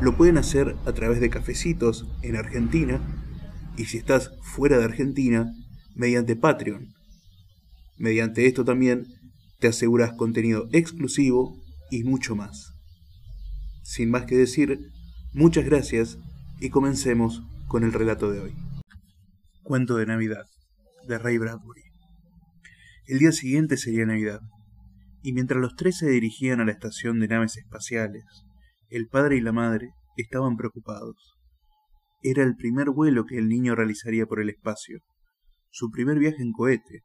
lo 0.00 0.16
pueden 0.16 0.38
hacer 0.38 0.76
a 0.86 0.92
través 0.92 1.20
de 1.20 1.30
cafecitos 1.30 2.06
en 2.22 2.36
Argentina 2.36 3.00
y 3.76 3.84
si 3.84 3.98
estás 3.98 4.30
fuera 4.42 4.78
de 4.78 4.84
Argentina, 4.84 5.52
mediante 5.94 6.36
Patreon. 6.36 6.94
Mediante 7.98 8.46
esto 8.46 8.64
también 8.64 9.06
te 9.58 9.68
aseguras 9.68 10.12
contenido 10.14 10.68
exclusivo 10.72 11.54
y 11.90 12.04
mucho 12.04 12.34
más. 12.34 12.72
Sin 13.82 14.10
más 14.10 14.24
que 14.24 14.36
decir, 14.36 14.90
muchas 15.34 15.66
gracias 15.66 16.18
y 16.60 16.70
comencemos 16.70 17.42
con 17.68 17.84
el 17.84 17.92
relato 17.92 18.30
de 18.30 18.40
hoy. 18.40 18.54
Cuento 19.62 19.96
de 19.96 20.06
Navidad, 20.06 20.44
de 21.06 21.18
Ray 21.18 21.38
Bradbury. 21.38 21.82
El 23.06 23.18
día 23.18 23.32
siguiente 23.32 23.76
sería 23.76 24.06
Navidad, 24.06 24.40
y 25.22 25.32
mientras 25.32 25.60
los 25.60 25.76
tres 25.76 25.98
se 25.98 26.08
dirigían 26.08 26.60
a 26.60 26.64
la 26.64 26.72
estación 26.72 27.20
de 27.20 27.28
naves 27.28 27.56
espaciales, 27.56 28.24
el 28.90 29.06
padre 29.06 29.36
y 29.36 29.40
la 29.40 29.52
madre 29.52 29.94
estaban 30.20 30.56
preocupados. 30.56 31.36
Era 32.22 32.42
el 32.42 32.56
primer 32.56 32.90
vuelo 32.90 33.24
que 33.24 33.38
el 33.38 33.48
niño 33.48 33.74
realizaría 33.74 34.26
por 34.26 34.40
el 34.40 34.50
espacio, 34.50 35.00
su 35.70 35.90
primer 35.90 36.18
viaje 36.18 36.42
en 36.42 36.52
cohete, 36.52 37.04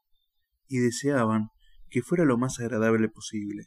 y 0.68 0.80
deseaban 0.80 1.50
que 1.90 2.02
fuera 2.02 2.26
lo 2.26 2.38
más 2.38 2.60
agradable 2.60 3.10
posible. 3.10 3.66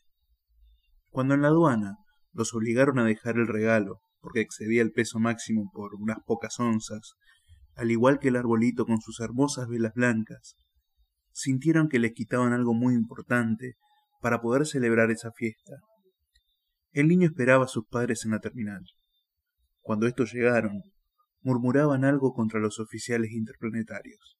Cuando 1.08 1.34
en 1.34 1.42
la 1.42 1.48
aduana 1.48 1.96
los 2.32 2.54
obligaron 2.54 2.98
a 2.98 3.04
dejar 3.04 3.36
el 3.36 3.46
regalo, 3.46 4.00
porque 4.20 4.40
excedía 4.40 4.82
el 4.82 4.92
peso 4.92 5.18
máximo 5.18 5.70
por 5.72 5.94
unas 5.94 6.18
pocas 6.26 6.58
onzas, 6.60 7.14
al 7.76 7.90
igual 7.90 8.18
que 8.18 8.28
el 8.28 8.36
arbolito 8.36 8.84
con 8.84 9.00
sus 9.00 9.20
hermosas 9.20 9.68
velas 9.68 9.94
blancas, 9.94 10.56
sintieron 11.32 11.88
que 11.88 12.00
les 12.00 12.12
quitaban 12.12 12.52
algo 12.52 12.74
muy 12.74 12.94
importante 12.94 13.76
para 14.20 14.40
poder 14.40 14.66
celebrar 14.66 15.10
esa 15.10 15.30
fiesta. 15.32 15.76
El 16.92 17.06
niño 17.06 17.28
esperaba 17.28 17.64
a 17.64 17.68
sus 17.68 17.86
padres 17.86 18.24
en 18.24 18.32
la 18.32 18.40
terminal. 18.40 18.84
Cuando 19.88 20.06
estos 20.06 20.34
llegaron, 20.34 20.82
murmuraban 21.40 22.04
algo 22.04 22.34
contra 22.34 22.60
los 22.60 22.78
oficiales 22.78 23.30
interplanetarios. 23.30 24.36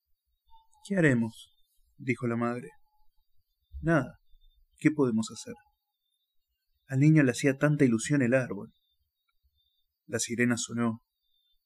¿Qué 0.87 0.95
haremos? 0.95 1.55
dijo 1.97 2.27
la 2.27 2.37
madre. 2.37 2.69
Nada. 3.81 4.19
¿Qué 4.77 4.91
podemos 4.91 5.31
hacer? 5.31 5.55
Al 6.87 7.01
niño 7.01 7.23
le 7.23 7.31
hacía 7.31 7.57
tanta 7.57 7.87
ilusión 7.87 8.21
el 8.21 8.35
árbol. 8.35 8.75
La 10.05 10.19
sirena 10.19 10.59
sonó, 10.59 11.01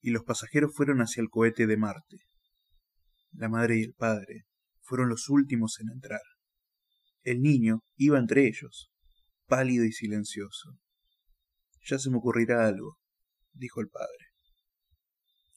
y 0.01 0.11
los 0.11 0.23
pasajeros 0.23 0.73
fueron 0.77 1.01
hacia 1.01 1.21
el 1.21 1.29
cohete 1.29 1.67
de 1.67 1.77
Marte. 1.77 2.19
La 3.33 3.49
madre 3.49 3.81
y 3.81 3.83
el 3.83 3.95
padre 3.95 4.45
fueron 4.83 5.09
los 5.09 5.29
últimos 5.29 5.81
en 5.81 5.89
entrar. 5.91 6.23
El 7.25 7.41
niño 7.41 7.81
iba 7.97 8.21
entre 8.21 8.47
ellos, 8.47 8.93
pálido 9.49 9.85
y 9.85 9.91
silencioso. 9.91 10.79
Ya 11.85 11.99
se 11.99 12.11
me 12.11 12.19
ocurrirá 12.19 12.69
algo, 12.69 13.02
dijo 13.53 13.81
el 13.81 13.89
padre. 13.89 14.27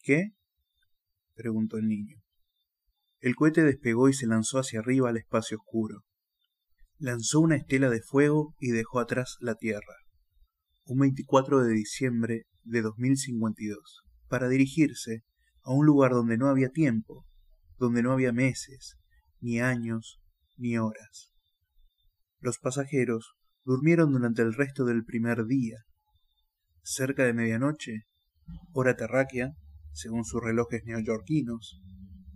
¿Qué? 0.02 0.32
preguntó 1.34 1.78
el 1.78 1.88
niño. 1.88 2.18
El 3.20 3.36
cohete 3.36 3.64
despegó 3.64 4.08
y 4.10 4.14
se 4.14 4.28
lanzó 4.28 4.60
hacia 4.60 4.80
arriba 4.80 5.10
al 5.10 5.18
espacio 5.18 5.58
oscuro. 5.58 6.04
Lanzó 6.98 7.40
una 7.40 7.56
estela 7.56 7.90
de 7.90 8.02
fuego 8.02 8.56
y 8.60 8.70
dejó 8.70 9.00
atrás 9.00 9.38
la 9.40 9.56
Tierra. 9.56 9.96
Un 10.86 11.00
24 11.00 11.64
de 11.64 11.74
diciembre 11.74 12.44
de 12.64 12.82
2052, 12.82 14.04
para 14.28 14.48
dirigirse 14.48 15.24
a 15.64 15.72
un 15.72 15.86
lugar 15.86 16.12
donde 16.12 16.38
no 16.38 16.48
había 16.48 16.70
tiempo, 16.70 17.26
donde 17.78 18.04
no 18.04 18.12
había 18.12 18.32
meses, 18.32 18.96
ni 19.40 19.60
años, 19.60 20.20
ni 20.58 20.78
horas. 20.78 21.34
Los 22.40 22.60
pasajeros 22.60 23.34
durmieron 23.64 24.12
durante 24.12 24.44
el 24.44 24.54
resto 24.54 24.86
del 24.86 25.04
primer 25.04 25.46
día. 25.46 25.78
Cerca 26.88 27.24
de 27.24 27.34
medianoche, 27.34 28.06
hora 28.72 28.96
terráquea, 28.96 29.54
según 29.92 30.24
sus 30.24 30.40
relojes 30.40 30.84
neoyorquinos, 30.86 31.82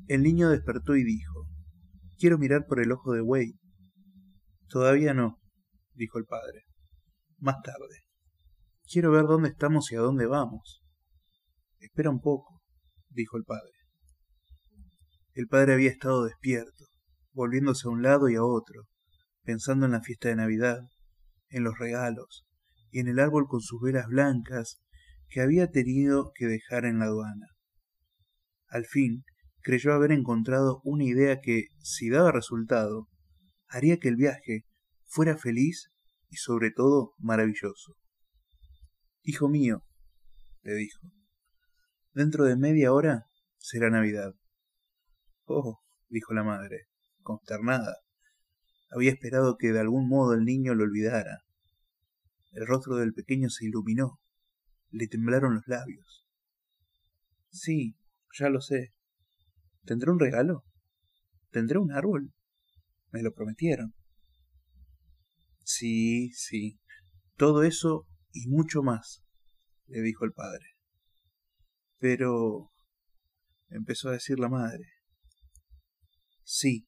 el 0.07 0.23
niño 0.23 0.49
despertó 0.49 0.95
y 0.95 1.03
dijo, 1.03 1.45
Quiero 2.17 2.39
mirar 2.39 2.65
por 2.65 2.79
el 2.79 2.91
ojo 2.91 3.13
de 3.13 3.21
Wade. 3.21 3.59
Todavía 4.67 5.13
no, 5.13 5.39
dijo 5.93 6.17
el 6.17 6.25
padre. 6.25 6.63
Más 7.37 7.57
tarde. 7.63 7.99
Quiero 8.91 9.11
ver 9.11 9.25
dónde 9.25 9.49
estamos 9.49 9.91
y 9.91 9.97
a 9.97 9.99
dónde 9.99 10.25
vamos. 10.25 10.81
Espera 11.77 12.09
un 12.09 12.19
poco, 12.19 12.59
dijo 13.07 13.37
el 13.37 13.43
padre. 13.43 13.77
El 15.35 15.47
padre 15.47 15.73
había 15.73 15.91
estado 15.91 16.23
despierto, 16.23 16.85
volviéndose 17.33 17.87
a 17.87 17.91
un 17.91 18.01
lado 18.01 18.29
y 18.29 18.35
a 18.35 18.43
otro, 18.43 18.87
pensando 19.43 19.85
en 19.85 19.91
la 19.91 20.01
fiesta 20.01 20.29
de 20.29 20.37
Navidad, 20.37 20.79
en 21.49 21.63
los 21.63 21.77
regalos 21.77 22.48
en 22.91 23.07
el 23.07 23.19
árbol 23.19 23.47
con 23.47 23.61
sus 23.61 23.81
velas 23.81 24.07
blancas 24.07 24.81
que 25.29 25.41
había 25.41 25.69
tenido 25.71 26.31
que 26.33 26.47
dejar 26.47 26.85
en 26.85 26.99
la 26.99 27.05
aduana. 27.05 27.47
Al 28.67 28.85
fin, 28.85 29.23
creyó 29.61 29.93
haber 29.93 30.11
encontrado 30.11 30.81
una 30.83 31.03
idea 31.03 31.39
que, 31.41 31.67
si 31.81 32.09
daba 32.09 32.31
resultado, 32.31 33.07
haría 33.67 33.97
que 33.97 34.07
el 34.07 34.15
viaje 34.15 34.65
fuera 35.05 35.37
feliz 35.37 35.91
y 36.29 36.37
sobre 36.37 36.71
todo 36.71 37.13
maravilloso. 37.17 37.95
Hijo 39.23 39.49
mío, 39.49 39.83
le 40.61 40.73
dijo, 40.75 41.07
dentro 42.13 42.45
de 42.45 42.55
media 42.55 42.93
hora 42.93 43.25
será 43.57 43.89
Navidad. 43.89 44.33
Oh, 45.45 45.79
dijo 46.07 46.33
la 46.33 46.43
madre, 46.43 46.87
consternada. 47.21 47.97
Había 48.91 49.11
esperado 49.11 49.57
que 49.57 49.71
de 49.71 49.79
algún 49.79 50.07
modo 50.07 50.33
el 50.33 50.45
niño 50.45 50.73
lo 50.73 50.83
olvidara. 50.83 51.39
El 52.51 52.65
rostro 52.67 52.95
del 52.95 53.13
pequeño 53.13 53.49
se 53.49 53.65
iluminó. 53.65 54.19
Le 54.89 55.07
temblaron 55.07 55.55
los 55.55 55.67
labios. 55.67 56.25
Sí, 57.51 57.95
ya 58.37 58.49
lo 58.49 58.61
sé. 58.61 58.93
¿Tendré 59.85 60.11
un 60.11 60.19
regalo? 60.19 60.65
¿Tendré 61.51 61.79
un 61.79 61.91
árbol? 61.91 62.33
Me 63.11 63.21
lo 63.21 63.33
prometieron. 63.33 63.93
Sí, 65.63 66.31
sí. 66.33 66.79
Todo 67.37 67.63
eso 67.63 68.07
y 68.31 68.47
mucho 68.47 68.81
más, 68.83 69.23
le 69.87 70.01
dijo 70.01 70.25
el 70.25 70.33
padre. 70.33 70.65
Pero... 71.97 72.71
empezó 73.69 74.09
a 74.09 74.13
decir 74.13 74.39
la 74.39 74.49
madre. 74.49 74.85
Sí, 76.43 76.87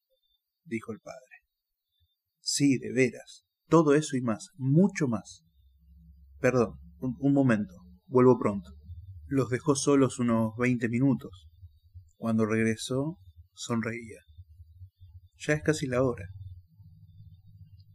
dijo 0.64 0.92
el 0.92 1.00
padre. 1.00 1.46
Sí, 2.40 2.78
de 2.80 2.92
veras. 2.92 3.46
Todo 3.68 3.94
eso 3.94 4.18
y 4.18 4.22
más, 4.22 4.50
mucho 4.56 5.08
más. 5.08 5.44
Perdón, 6.42 6.80
un, 7.00 7.34
momento. 7.34 7.74
Vuelvo 8.08 8.38
pronto. 8.38 8.72
Los 9.28 9.50
dejó 9.50 9.76
solos 9.76 10.20
unos 10.20 10.56
veinte 10.58 10.90
minutos. 10.90 11.48
Cuando 12.18 12.46
regresó, 12.46 13.18
sonreía. 13.54 14.20
Ya 15.38 15.54
es 15.54 15.64
casi 15.64 15.88
la 15.88 16.04
hora. 16.04 16.28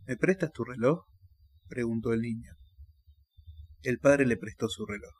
¿Me 0.06 0.16
prestas 0.16 0.52
tu 0.52 0.64
reloj? 0.64 1.04
preguntó 1.68 2.12
el 2.12 2.20
niño. 2.20 2.52
El 3.82 3.98
padre 3.98 4.24
le 4.24 4.36
prestó 4.36 4.68
su 4.68 4.86
reloj. 4.86 5.12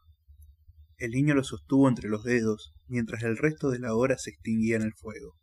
El 0.96 1.10
niño 1.10 1.34
lo 1.34 1.44
sostuvo 1.44 1.88
entre 1.88 2.08
los 2.08 2.24
dedos 2.24 2.72
mientras 2.86 3.22
el 3.24 3.36
resto 3.36 3.70
de 3.70 3.80
la 3.80 3.94
hora 3.94 4.16
se 4.16 4.30
extinguía 4.30 4.76
en 4.76 4.82
el 4.82 4.94
fuego. 4.94 5.34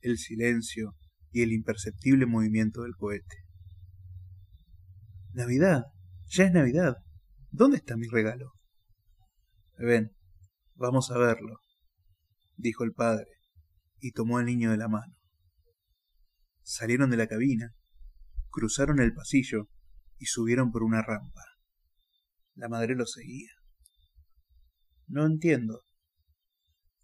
El 0.00 0.18
silencio, 0.18 0.96
y 1.32 1.42
el 1.42 1.52
imperceptible 1.52 2.26
movimiento 2.26 2.82
del 2.82 2.94
cohete. 2.94 3.36
Navidad. 5.32 5.84
Ya 6.34 6.44
es 6.44 6.52
Navidad. 6.52 6.96
¿Dónde 7.50 7.76
está 7.76 7.96
mi 7.96 8.08
regalo? 8.08 8.52
Ven, 9.76 10.16
vamos 10.74 11.10
a 11.10 11.18
verlo, 11.18 11.58
dijo 12.56 12.84
el 12.84 12.92
padre, 12.92 13.28
y 13.98 14.12
tomó 14.12 14.38
al 14.38 14.46
niño 14.46 14.70
de 14.70 14.78
la 14.78 14.88
mano. 14.88 15.14
Salieron 16.62 17.10
de 17.10 17.16
la 17.16 17.26
cabina, 17.26 17.74
cruzaron 18.48 19.00
el 19.00 19.12
pasillo 19.12 19.68
y 20.18 20.26
subieron 20.26 20.70
por 20.70 20.82
una 20.82 21.02
rampa. 21.02 21.42
La 22.54 22.68
madre 22.68 22.94
lo 22.94 23.04
seguía. 23.06 23.52
No 25.08 25.26
entiendo. 25.26 25.82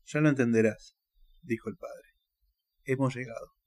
Ya 0.06 0.20
lo 0.20 0.30
entenderás, 0.30 0.96
dijo 1.42 1.69
el 1.69 1.76
padre. 1.76 2.08
Hemos 2.84 3.14
llegado 3.14 3.58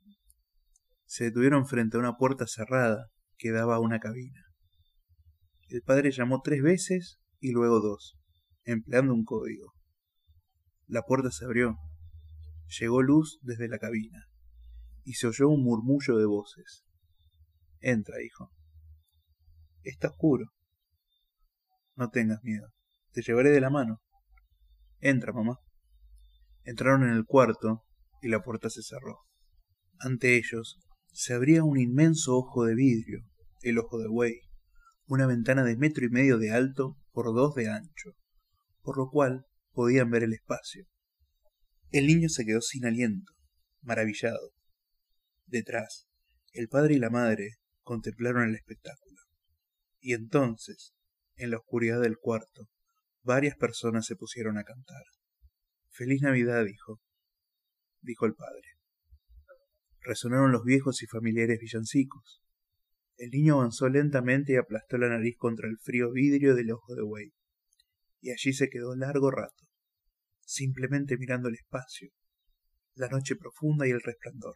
se 1.11 1.25
detuvieron 1.25 1.67
frente 1.67 1.97
a 1.97 1.99
una 1.99 2.15
puerta 2.15 2.47
cerrada 2.47 3.09
que 3.37 3.51
daba 3.51 3.75
a 3.75 3.79
una 3.81 3.99
cabina. 3.99 4.45
El 5.71 5.83
padre 5.83 6.11
llamó 6.11 6.41
tres 6.41 6.61
veces 6.61 7.21
y 7.39 7.51
luego 7.51 7.79
dos, 7.79 8.19
empleando 8.65 9.13
un 9.13 9.23
código. 9.23 9.73
La 10.85 11.03
puerta 11.03 11.31
se 11.31 11.45
abrió. 11.45 11.77
Llegó 12.77 13.01
luz 13.01 13.39
desde 13.41 13.69
la 13.69 13.79
cabina, 13.79 14.27
y 15.05 15.13
se 15.13 15.27
oyó 15.27 15.47
un 15.47 15.63
murmullo 15.63 16.17
de 16.17 16.25
voces. 16.25 16.83
Entra, 17.79 18.21
hijo. 18.21 18.51
Está 19.83 20.09
oscuro. 20.09 20.51
No 21.95 22.09
tengas 22.09 22.43
miedo. 22.43 22.67
Te 23.13 23.21
llevaré 23.21 23.51
de 23.51 23.61
la 23.61 23.69
mano. 23.69 24.01
Entra, 24.99 25.31
mamá. 25.31 25.57
Entraron 26.65 27.03
en 27.03 27.11
el 27.11 27.25
cuarto 27.25 27.85
y 28.21 28.27
la 28.27 28.43
puerta 28.43 28.69
se 28.69 28.83
cerró. 28.83 29.19
Ante 29.99 30.35
ellos 30.35 30.81
se 31.13 31.33
abría 31.33 31.63
un 31.63 31.79
inmenso 31.79 32.35
ojo 32.35 32.65
de 32.65 32.75
vidrio, 32.75 33.21
el 33.61 33.79
ojo 33.79 33.99
de 33.99 34.09
buey, 34.09 34.50
una 35.11 35.27
ventana 35.27 35.65
de 35.65 35.75
metro 35.75 36.05
y 36.05 36.09
medio 36.09 36.37
de 36.37 36.51
alto 36.51 36.95
por 37.11 37.25
dos 37.35 37.53
de 37.53 37.67
ancho, 37.67 38.11
por 38.81 38.97
lo 38.97 39.09
cual 39.09 39.45
podían 39.73 40.09
ver 40.09 40.23
el 40.23 40.31
espacio. 40.31 40.85
El 41.89 42.07
niño 42.07 42.29
se 42.29 42.45
quedó 42.45 42.61
sin 42.61 42.85
aliento, 42.85 43.33
maravillado. 43.81 44.53
Detrás, 45.45 46.07
el 46.53 46.69
padre 46.69 46.93
y 46.93 46.99
la 46.99 47.09
madre 47.09 47.57
contemplaron 47.81 48.47
el 48.47 48.55
espectáculo. 48.55 49.17
Y 49.99 50.13
entonces, 50.13 50.93
en 51.35 51.51
la 51.51 51.57
oscuridad 51.57 51.99
del 51.99 52.17
cuarto, 52.17 52.69
varias 53.21 53.57
personas 53.57 54.05
se 54.05 54.15
pusieron 54.15 54.57
a 54.57 54.63
cantar. 54.63 55.03
Feliz 55.89 56.21
Navidad, 56.21 56.65
hijo, 56.67 57.01
dijo 57.99 58.25
el 58.27 58.33
padre. 58.33 58.63
Resonaron 59.99 60.53
los 60.53 60.63
viejos 60.63 61.03
y 61.03 61.07
familiares 61.07 61.59
villancicos. 61.59 62.41
El 63.21 63.29
niño 63.29 63.59
avanzó 63.59 63.87
lentamente 63.87 64.53
y 64.53 64.55
aplastó 64.55 64.97
la 64.97 65.07
nariz 65.07 65.37
contra 65.37 65.69
el 65.69 65.77
frío 65.77 66.11
vidrio 66.11 66.55
del 66.55 66.71
ojo 66.71 66.95
de 66.95 67.03
buey. 67.03 67.31
Y 68.19 68.31
allí 68.31 68.51
se 68.51 68.67
quedó 68.67 68.95
largo 68.95 69.29
rato, 69.29 69.67
simplemente 70.39 71.19
mirando 71.19 71.47
el 71.47 71.53
espacio, 71.53 72.09
la 72.95 73.09
noche 73.09 73.35
profunda 73.35 73.87
y 73.87 73.91
el 73.91 74.01
resplandor. 74.01 74.55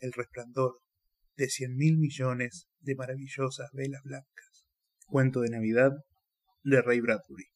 El 0.00 0.12
resplandor 0.12 0.80
de 1.36 1.48
cien 1.48 1.76
mil 1.76 1.98
millones 1.98 2.66
de 2.80 2.96
maravillosas 2.96 3.70
velas 3.72 4.02
blancas. 4.02 4.66
Cuento 5.06 5.40
de 5.40 5.50
Navidad 5.50 5.92
de 6.64 6.82
Ray 6.82 7.00
Bradbury. 7.00 7.46